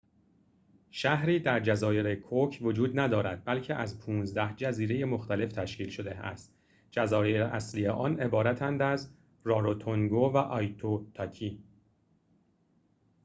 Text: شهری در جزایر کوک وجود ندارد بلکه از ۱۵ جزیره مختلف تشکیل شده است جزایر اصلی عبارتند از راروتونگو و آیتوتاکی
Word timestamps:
شهری 0.91 1.39
در 1.39 1.59
جزایر 1.59 2.15
کوک 2.15 2.57
وجود 2.61 2.99
ندارد 2.99 3.45
بلکه 3.45 3.75
از 3.75 3.99
۱۵ 3.99 4.55
جزیره 4.57 5.05
مختلف 5.05 5.51
تشکیل 5.51 5.89
شده 5.89 6.15
است 6.15 6.55
جزایر 6.91 7.43
اصلی 7.43 7.85
عبارتند 7.85 8.81
از 8.81 9.13
راروتونگو 9.43 10.31
و 10.33 10.37
آیتوتاکی 10.37 11.63